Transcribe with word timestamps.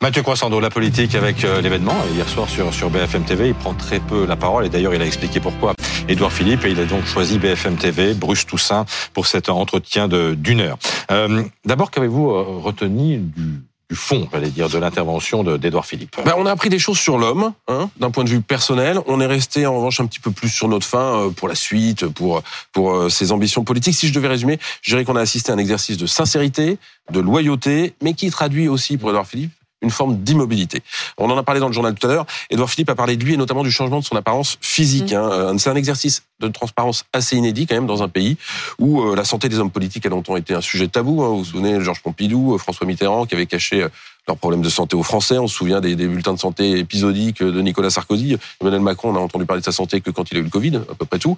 Mathieu 0.00 0.22
Croissando, 0.22 0.60
la 0.60 0.70
politique 0.70 1.16
avec 1.16 1.44
euh, 1.44 1.60
l'événement. 1.60 1.96
Hier 2.14 2.28
soir 2.28 2.48
sur, 2.48 2.72
sur 2.72 2.88
BFM 2.88 3.24
TV, 3.24 3.48
il 3.48 3.54
prend 3.54 3.74
très 3.74 3.98
peu 3.98 4.26
la 4.26 4.36
parole 4.36 4.64
et 4.64 4.68
d'ailleurs 4.68 4.94
il 4.94 5.02
a 5.02 5.04
expliqué 5.04 5.40
pourquoi 5.40 5.74
Édouard 6.08 6.32
Philippe 6.32 6.64
et 6.64 6.70
il 6.70 6.78
a 6.78 6.84
donc 6.84 7.04
choisi 7.04 7.40
BFM 7.40 7.76
TV, 7.76 8.14
Bruce 8.14 8.46
Toussaint, 8.46 8.86
pour 9.12 9.26
cet 9.26 9.48
entretien 9.48 10.06
d'une 10.06 10.60
heure. 10.60 10.78
Euh, 11.10 11.42
D'abord, 11.64 11.90
qu'avez-vous 11.90 12.30
euh, 12.30 12.44
retenu 12.62 13.18
du, 13.18 13.60
fond, 13.92 14.28
j'allais 14.32 14.50
dire, 14.50 14.68
de 14.68 14.78
l'intervention 14.78 15.42
d'Edouard 15.42 15.84
Philippe? 15.84 16.14
Ben, 16.24 16.34
On 16.38 16.46
a 16.46 16.52
appris 16.52 16.68
des 16.68 16.78
choses 16.78 16.98
sur 16.98 17.18
l'homme, 17.18 17.52
hein, 17.66 17.90
d'un 17.98 18.12
point 18.12 18.22
de 18.22 18.28
vue 18.28 18.40
personnel. 18.40 19.00
On 19.06 19.20
est 19.20 19.26
resté 19.26 19.66
en 19.66 19.74
revanche 19.74 19.98
un 19.98 20.06
petit 20.06 20.20
peu 20.20 20.30
plus 20.30 20.48
sur 20.48 20.68
notre 20.68 20.86
fin 20.86 21.32
pour 21.34 21.48
la 21.48 21.56
suite, 21.56 22.06
pour, 22.06 22.42
pour 22.72 23.10
ses 23.10 23.32
ambitions 23.32 23.64
politiques. 23.64 23.94
Si 23.94 24.06
je 24.06 24.12
devais 24.12 24.28
résumer, 24.28 24.60
je 24.82 24.92
dirais 24.92 25.04
qu'on 25.04 25.16
a 25.16 25.22
assisté 25.22 25.50
à 25.50 25.56
un 25.56 25.58
exercice 25.58 25.96
de 25.96 26.06
sincérité, 26.06 26.78
de 27.10 27.18
loyauté, 27.18 27.94
mais 28.00 28.14
qui 28.14 28.30
traduit 28.30 28.68
aussi 28.68 28.96
pour 28.96 29.08
Edouard 29.08 29.26
Philippe 29.26 29.52
une 29.82 29.90
forme 29.90 30.18
d'immobilité. 30.18 30.82
On 31.18 31.30
en 31.30 31.36
a 31.36 31.42
parlé 31.42 31.60
dans 31.60 31.68
le 31.68 31.72
journal 31.72 31.94
tout 31.94 32.06
à 32.06 32.10
l'heure. 32.10 32.26
Edouard 32.50 32.70
Philippe 32.70 32.90
a 32.90 32.94
parlé 32.94 33.16
de 33.16 33.24
lui 33.24 33.34
et 33.34 33.36
notamment 33.36 33.62
du 33.62 33.70
changement 33.70 34.00
de 34.00 34.04
son 34.04 34.16
apparence 34.16 34.58
physique. 34.60 35.12
Mmh. 35.12 35.16
Hein. 35.16 35.30
Euh, 35.32 35.58
c'est 35.58 35.70
un 35.70 35.76
exercice 35.76 36.24
de 36.40 36.48
transparence 36.48 37.04
assez 37.12 37.36
inédit 37.36 37.66
quand 37.66 37.74
même 37.74 37.86
dans 37.86 38.02
un 38.02 38.08
pays 38.08 38.36
où 38.78 39.02
euh, 39.02 39.16
la 39.16 39.24
santé 39.24 39.48
des 39.48 39.58
hommes 39.58 39.70
politiques 39.70 40.06
a 40.06 40.08
longtemps 40.08 40.36
été 40.36 40.54
un 40.54 40.60
sujet 40.60 40.88
tabou. 40.88 41.22
Hein. 41.22 41.28
Vous 41.28 41.38
vous 41.38 41.44
souvenez 41.44 41.80
Georges 41.80 42.02
Pompidou, 42.02 42.54
euh, 42.54 42.58
François 42.58 42.86
Mitterrand 42.86 43.26
qui 43.26 43.34
avait 43.34 43.46
caché 43.46 43.86
leurs 44.28 44.36
problèmes 44.36 44.62
de 44.62 44.68
santé 44.68 44.94
aux 44.94 45.02
Français. 45.02 45.38
On 45.38 45.48
se 45.48 45.56
souvient 45.56 45.80
des, 45.80 45.96
des, 45.96 46.06
bulletins 46.06 46.34
de 46.34 46.38
santé 46.38 46.78
épisodiques 46.78 47.42
de 47.42 47.60
Nicolas 47.60 47.90
Sarkozy. 47.90 48.36
Emmanuel 48.60 48.80
Macron, 48.80 49.10
on 49.10 49.16
a 49.16 49.20
entendu 49.20 49.44
parler 49.46 49.60
de 49.60 49.64
sa 49.64 49.72
santé 49.72 50.00
que 50.00 50.10
quand 50.10 50.30
il 50.30 50.36
a 50.36 50.40
eu 50.40 50.44
le 50.44 50.50
Covid, 50.50 50.76
à 50.76 50.94
peu 50.94 51.04
près 51.04 51.18
tout. 51.18 51.36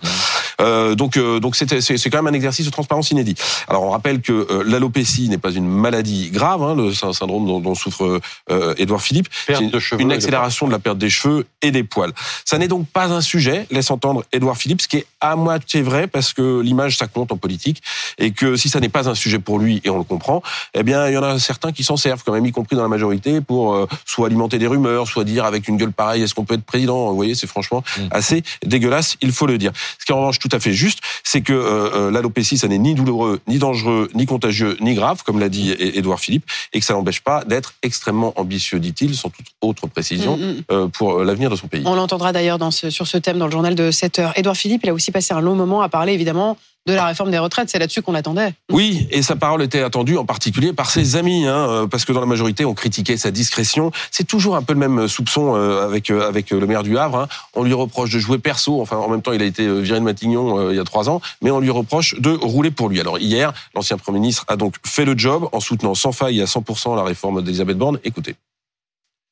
Euh, 0.60 0.94
donc, 0.94 1.16
euh, 1.16 1.40
donc 1.40 1.56
c'est, 1.56 1.80
c'est 1.80 2.10
quand 2.10 2.18
même 2.18 2.32
un 2.32 2.36
exercice 2.36 2.66
de 2.66 2.70
transparence 2.70 3.10
inédit. 3.10 3.34
Alors, 3.68 3.84
on 3.84 3.90
rappelle 3.90 4.20
que 4.20 4.32
euh, 4.32 4.64
l'alopécie 4.66 5.28
n'est 5.28 5.38
pas 5.38 5.52
une 5.52 5.66
maladie 5.66 6.30
grave, 6.30 6.62
hein, 6.62 6.74
le 6.74 6.92
syndrome 6.92 7.46
dont, 7.46 7.60
dont 7.60 7.74
souffre 7.74 8.20
euh, 8.50 8.74
Édouard 8.76 9.00
Philippe. 9.00 9.28
Perte 9.46 9.70
de 9.70 9.78
cheveux 9.78 10.00
une 10.00 10.12
accélération 10.12 10.66
de, 10.66 10.70
de 10.70 10.76
la 10.76 10.80
perte 10.80 10.98
des 10.98 11.10
cheveux 11.10 11.46
et 11.62 11.70
des 11.70 11.84
poils. 11.84 12.12
Ça 12.44 12.58
n'est 12.58 12.68
donc 12.68 12.86
pas 12.88 13.12
un 13.12 13.20
sujet, 13.20 13.66
laisse 13.70 13.90
entendre 13.90 14.24
Édouard 14.32 14.56
Philippe, 14.56 14.82
ce 14.82 14.88
qui 14.88 14.98
est 14.98 15.06
à 15.20 15.36
moitié 15.36 15.82
vrai 15.82 16.06
parce 16.06 16.32
que 16.32 16.60
l'image 16.60 16.96
ça 16.96 17.06
compte 17.06 17.32
en 17.32 17.36
politique 17.36 17.82
et 18.18 18.32
que 18.32 18.56
si 18.56 18.68
ça 18.68 18.80
n'est 18.80 18.88
pas 18.88 19.08
un 19.08 19.14
sujet 19.14 19.38
pour 19.38 19.58
lui 19.58 19.80
et 19.84 19.90
on 19.90 19.98
le 19.98 20.04
comprend, 20.04 20.42
eh 20.74 20.82
bien 20.82 21.08
il 21.08 21.14
y 21.14 21.18
en 21.18 21.22
a 21.22 21.38
certains 21.38 21.72
qui 21.72 21.84
s'en 21.84 21.96
servent 21.96 22.22
quand 22.24 22.32
même, 22.32 22.46
y 22.46 22.52
compris 22.52 22.76
dans 22.76 22.79
la 22.82 22.88
majorité, 22.88 23.40
pour 23.40 23.74
euh, 23.74 23.86
soit 24.04 24.26
alimenter 24.26 24.58
des 24.58 24.66
rumeurs, 24.66 25.06
soit 25.06 25.24
dire 25.24 25.44
avec 25.44 25.68
une 25.68 25.76
gueule 25.76 25.92
pareille 25.92 26.22
est-ce 26.22 26.34
qu'on 26.34 26.44
peut 26.44 26.54
être 26.54 26.64
président? 26.64 27.08
Vous 27.08 27.16
voyez, 27.16 27.34
c'est 27.34 27.46
franchement 27.46 27.82
mmh. 27.96 28.02
assez 28.10 28.42
dégueulasse, 28.64 29.16
il 29.20 29.32
faut 29.32 29.46
le 29.46 29.58
dire. 29.58 29.72
Ce 29.98 30.04
qui 30.04 30.12
est 30.12 30.14
en 30.14 30.18
revanche 30.18 30.38
tout 30.38 30.48
à 30.52 30.60
fait 30.60 30.72
juste, 30.72 31.00
c'est 31.24 31.40
que 31.40 31.52
euh, 31.52 31.90
euh 31.94 32.10
l'alopécie 32.10 32.58
ça 32.58 32.68
n'est 32.68 32.78
ni 32.78 32.94
douloureux, 32.94 33.40
ni 33.46 33.58
dangereux, 33.58 34.08
ni 34.14 34.26
contagieux, 34.26 34.76
ni 34.80 34.94
grave, 34.94 35.22
comme 35.24 35.38
l'a 35.38 35.48
dit 35.48 35.72
Édouard 35.78 36.20
Philippe, 36.20 36.44
et 36.72 36.80
que 36.80 36.84
ça 36.84 36.94
n'empêche 36.94 37.20
pas 37.20 37.44
d'être 37.44 37.74
extrêmement 37.82 38.32
ambitieux, 38.36 38.80
dit-il, 38.80 39.14
sans 39.14 39.30
toute 39.30 39.46
autre 39.60 39.86
précision, 39.86 40.36
mmh, 40.36 40.40
mmh. 40.40 40.56
Euh, 40.72 40.88
pour 40.88 41.24
l'avenir 41.24 41.50
de 41.50 41.56
son 41.56 41.68
pays. 41.68 41.82
On 41.86 41.94
l'entendra 41.94 42.32
d'ailleurs 42.32 42.58
ce, 42.72 42.90
sur 42.90 43.06
ce 43.06 43.18
thème 43.18 43.38
dans 43.38 43.46
le 43.46 43.52
journal 43.52 43.74
de 43.74 43.90
7 43.90 44.18
heures. 44.18 44.32
Édouard 44.36 44.56
Philippe, 44.56 44.82
il 44.84 44.90
a 44.90 44.94
aussi 44.94 45.10
passé 45.10 45.34
un 45.34 45.40
long 45.40 45.54
moment 45.54 45.82
à 45.82 45.88
parler 45.88 46.12
évidemment 46.12 46.56
de 46.90 46.96
la 46.96 47.06
réforme 47.06 47.30
des 47.30 47.38
retraites. 47.38 47.70
C'est 47.70 47.78
là-dessus 47.78 48.02
qu'on 48.02 48.12
l'attendait. 48.12 48.54
Oui, 48.70 49.08
et 49.10 49.22
sa 49.22 49.36
parole 49.36 49.62
était 49.62 49.82
attendue 49.82 50.16
en 50.16 50.24
particulier 50.24 50.72
par 50.72 50.90
ses 50.90 51.16
amis, 51.16 51.46
hein, 51.46 51.68
euh, 51.68 51.86
parce 51.86 52.04
que 52.04 52.12
dans 52.12 52.20
la 52.20 52.26
majorité, 52.26 52.64
on 52.64 52.74
critiquait 52.74 53.16
sa 53.16 53.30
discrétion. 53.30 53.90
C'est 54.10 54.26
toujours 54.26 54.56
un 54.56 54.62
peu 54.62 54.72
le 54.72 54.78
même 54.78 55.08
soupçon 55.08 55.54
euh, 55.54 55.84
avec 55.84 56.10
euh, 56.10 56.28
avec 56.28 56.50
le 56.50 56.66
maire 56.66 56.82
du 56.82 56.98
Havre. 56.98 57.18
Hein. 57.18 57.28
On 57.54 57.62
lui 57.62 57.72
reproche 57.72 58.10
de 58.10 58.18
jouer 58.18 58.38
perso. 58.38 58.80
Enfin, 58.80 58.96
en 58.96 59.08
même 59.08 59.22
temps, 59.22 59.32
il 59.32 59.42
a 59.42 59.46
été 59.46 59.66
viré 59.80 59.98
de 59.98 60.04
Matignon 60.04 60.70
il 60.70 60.76
y 60.76 60.80
a 60.80 60.84
trois 60.84 61.08
ans, 61.08 61.20
mais 61.42 61.50
on 61.50 61.60
lui 61.60 61.70
reproche 61.70 62.14
de 62.20 62.30
rouler 62.30 62.70
pour 62.70 62.88
lui. 62.88 63.00
Alors 63.00 63.18
hier, 63.18 63.52
l'ancien 63.74 63.96
premier 63.96 64.20
ministre 64.20 64.44
a 64.48 64.56
donc 64.56 64.74
fait 64.84 65.04
le 65.04 65.16
job 65.16 65.48
en 65.52 65.60
soutenant 65.60 65.94
sans 65.94 66.12
faille 66.12 66.40
à 66.40 66.44
100% 66.44 66.96
la 66.96 67.02
réforme 67.02 67.42
d'Elisabeth 67.42 67.78
Borne. 67.78 67.98
Écoutez. 68.04 68.36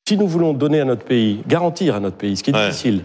Si 0.09 0.17
nous 0.17 0.27
voulons 0.27 0.55
donner 0.55 0.81
à 0.81 0.85
notre 0.85 1.05
pays, 1.05 1.43
garantir 1.47 1.95
à 1.95 2.01
notre 2.01 2.17
pays, 2.17 2.37
ce 2.37 2.43
qui 2.43 2.51
est 2.51 2.55
ouais. 2.55 2.69
difficile, 2.69 3.05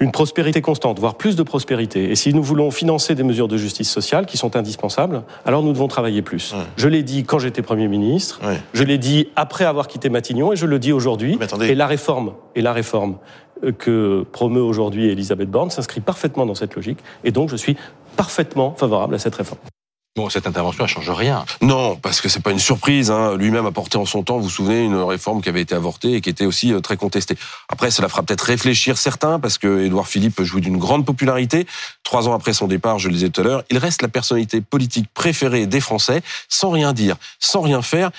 une 0.00 0.12
prospérité 0.12 0.60
constante, 0.60 0.98
voire 0.98 1.14
plus 1.14 1.36
de 1.36 1.42
prospérité. 1.42 2.10
Et 2.10 2.16
si 2.16 2.34
nous 2.34 2.42
voulons 2.42 2.70
financer 2.70 3.14
des 3.14 3.22
mesures 3.22 3.48
de 3.48 3.56
justice 3.56 3.90
sociale 3.90 4.26
qui 4.26 4.36
sont 4.36 4.56
indispensables, 4.56 5.22
alors 5.44 5.62
nous 5.62 5.72
devons 5.72 5.88
travailler 5.88 6.22
plus. 6.22 6.52
Ouais. 6.52 6.64
Je 6.76 6.88
l'ai 6.88 7.02
dit 7.02 7.24
quand 7.24 7.38
j'étais 7.38 7.62
Premier 7.62 7.88
ministre, 7.88 8.40
ouais. 8.46 8.60
je 8.74 8.82
l'ai 8.82 8.98
dit 8.98 9.28
après 9.36 9.64
avoir 9.64 9.88
quitté 9.88 10.08
Matignon, 10.08 10.52
et 10.52 10.56
je 10.56 10.66
le 10.66 10.78
dis 10.78 10.92
aujourd'hui. 10.92 11.38
Et 11.62 11.74
la 11.74 11.86
réforme, 11.86 12.32
et 12.54 12.62
la 12.62 12.72
réforme 12.72 13.16
que 13.78 14.24
promeut 14.32 14.60
aujourd'hui 14.60 15.08
Elisabeth 15.08 15.50
Borne 15.50 15.70
s'inscrit 15.70 16.00
parfaitement 16.00 16.44
dans 16.46 16.54
cette 16.54 16.74
logique, 16.74 16.98
et 17.24 17.30
donc 17.30 17.48
je 17.48 17.56
suis 17.56 17.76
parfaitement 18.16 18.74
favorable 18.76 19.14
à 19.14 19.18
cette 19.18 19.34
réforme. 19.34 19.58
Bon, 20.16 20.30
cette 20.30 20.46
intervention, 20.46 20.84
elle 20.84 20.90
change 20.90 21.10
rien. 21.10 21.44
Non, 21.60 21.96
parce 21.96 22.22
que 22.22 22.30
c'est 22.30 22.40
pas 22.40 22.50
une 22.50 22.58
surprise. 22.58 23.10
Hein. 23.10 23.36
Lui-même 23.36 23.66
a 23.66 23.70
porté 23.70 23.98
en 23.98 24.06
son 24.06 24.22
temps, 24.22 24.38
vous 24.38 24.44
vous 24.44 24.50
souvenez, 24.50 24.82
une 24.82 24.96
réforme 24.96 25.42
qui 25.42 25.50
avait 25.50 25.60
été 25.60 25.74
avortée 25.74 26.14
et 26.14 26.20
qui 26.22 26.30
était 26.30 26.46
aussi 26.46 26.72
euh, 26.72 26.80
très 26.80 26.96
contestée. 26.96 27.36
Après, 27.68 27.90
cela 27.90 28.08
fera 28.08 28.22
peut-être 28.22 28.40
réfléchir 28.40 28.96
certains, 28.96 29.38
parce 29.38 29.58
que 29.58 29.84
Édouard 29.84 30.08
Philippe 30.08 30.42
jouit 30.42 30.62
d'une 30.62 30.78
grande 30.78 31.04
popularité. 31.04 31.66
Trois 32.02 32.28
ans 32.28 32.34
après 32.34 32.54
son 32.54 32.66
départ, 32.66 32.98
je 32.98 33.08
le 33.08 33.14
disais 33.14 33.28
tout 33.28 33.42
à 33.42 33.44
l'heure, 33.44 33.62
il 33.68 33.76
reste 33.76 34.00
la 34.00 34.08
personnalité 34.08 34.62
politique 34.62 35.06
préférée 35.12 35.66
des 35.66 35.80
Français, 35.80 36.22
sans 36.48 36.70
rien 36.70 36.94
dire, 36.94 37.16
sans 37.38 37.60
rien 37.60 37.82
faire. 37.82 38.10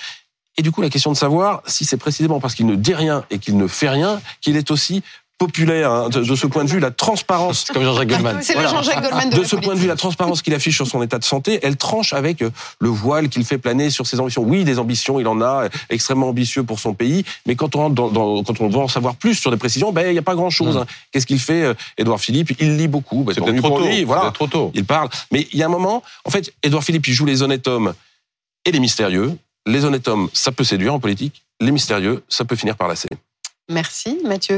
Et 0.56 0.62
du 0.62 0.70
coup, 0.70 0.82
la 0.82 0.90
question 0.90 1.10
de 1.10 1.16
savoir 1.16 1.62
si 1.66 1.84
c'est 1.84 1.96
précisément 1.96 2.38
parce 2.38 2.54
qu'il 2.54 2.66
ne 2.66 2.76
dit 2.76 2.94
rien 2.94 3.24
et 3.30 3.40
qu'il 3.40 3.56
ne 3.56 3.66
fait 3.66 3.88
rien 3.88 4.20
qu'il 4.40 4.56
est 4.56 4.70
aussi 4.70 5.02
populaire 5.38 5.90
hein, 5.92 6.08
de, 6.08 6.20
de, 6.20 6.34
ce 6.34 6.46
point 6.46 6.64
de 6.64 6.70
vue 6.70 6.80
la 6.80 6.90
transparence. 6.90 7.66
Comme 7.72 7.84
Jean-Jacques 7.84 8.08
Goldman. 8.08 8.38
C'est 8.42 8.54
voilà. 8.54 8.70
Jean-Jacques 8.70 9.02
Goldman 9.02 9.30
de, 9.30 9.38
de 9.38 9.44
ce 9.44 9.56
point 9.56 9.74
de 9.74 9.78
vue 9.78 9.86
la 9.86 9.96
transparence 9.96 10.42
qu'il 10.42 10.52
affiche 10.52 10.74
sur 10.76 10.86
son 10.86 11.02
état 11.02 11.18
de 11.18 11.24
santé 11.24 11.60
elle 11.62 11.76
tranche 11.76 12.12
avec 12.12 12.42
euh, 12.42 12.50
le 12.80 12.88
voile 12.88 13.28
qu'il 13.28 13.44
fait 13.44 13.58
planer 13.58 13.90
sur 13.90 14.06
ses 14.06 14.18
ambitions. 14.20 14.42
Oui 14.42 14.64
des 14.64 14.78
ambitions 14.78 15.20
il 15.20 15.28
en 15.28 15.40
a 15.40 15.68
extrêmement 15.90 16.28
ambitieux 16.28 16.64
pour 16.64 16.80
son 16.80 16.92
pays 16.92 17.24
mais 17.46 17.54
quand 17.54 17.76
on 17.76 17.88
dans, 17.88 18.08
dans 18.08 18.42
quand 18.42 18.60
on 18.60 18.68
veut 18.68 18.78
en 18.78 18.88
savoir 18.88 19.14
plus 19.14 19.36
sur 19.36 19.50
des 19.50 19.56
précisions 19.56 19.92
ben 19.92 20.08
il 20.08 20.14
y 20.14 20.18
a 20.18 20.22
pas 20.22 20.34
grand 20.34 20.50
chose 20.50 20.76
mmh. 20.76 20.80
hein. 20.80 20.86
qu'est-ce 21.12 21.26
qu'il 21.26 21.38
fait 21.38 21.62
euh, 21.62 21.74
Édouard 21.96 22.20
Philippe? 22.20 22.52
Il 22.58 22.76
lit 22.76 22.88
beaucoup. 22.88 23.22
Ben, 23.22 23.34
c'est 23.34 23.40
peut-être 23.40 23.62
trop, 23.62 23.80
lui, 23.80 24.04
voilà. 24.04 24.30
trop 24.32 24.46
tôt. 24.46 24.72
Il 24.74 24.84
parle. 24.84 25.08
Mais 25.30 25.46
il 25.52 25.58
y 25.58 25.62
a 25.62 25.66
un 25.66 25.70
moment 25.70 26.02
en 26.24 26.30
fait 26.30 26.52
Édouard 26.62 26.82
Philippe 26.82 27.06
il 27.06 27.14
joue 27.14 27.26
les 27.26 27.42
honnêtes 27.42 27.68
hommes 27.68 27.94
et 28.64 28.72
les 28.72 28.80
mystérieux. 28.80 29.36
Les 29.66 29.84
honnêtes 29.84 30.08
hommes 30.08 30.28
ça 30.32 30.52
peut 30.52 30.64
séduire 30.64 30.94
en 30.94 31.00
politique. 31.00 31.44
Les 31.60 31.70
mystérieux 31.70 32.24
ça 32.28 32.44
peut 32.44 32.56
finir 32.56 32.76
par 32.76 32.88
lasser. 32.88 33.08
Merci 33.70 34.18
Mathieu 34.24 34.56